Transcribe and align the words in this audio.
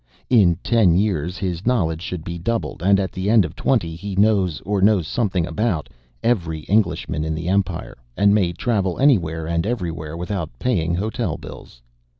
In 0.31 0.55
ten 0.63 0.95
years 0.97 1.37
his 1.37 1.63
knowledge 1.63 2.01
should 2.01 2.23
be 2.23 2.39
doubled, 2.39 2.81
and 2.81 2.99
at 2.99 3.11
the 3.11 3.29
end 3.29 3.45
of 3.45 3.55
twenty 3.55 3.95
he 3.95 4.15
knows, 4.15 4.59
or 4.61 4.81
knows 4.81 5.07
something 5.07 5.45
about, 5.45 5.89
every 6.23 6.61
Englishman 6.61 7.23
in 7.23 7.35
the 7.35 7.47
Empire, 7.47 7.99
and 8.17 8.33
may 8.33 8.51
travel 8.51 8.97
anywhere 8.97 9.45
and 9.45 9.63
everywhere 9.67 10.17
without 10.17 10.49
paying 10.57 10.95
hotel 10.95 11.37
bills. 11.37 11.83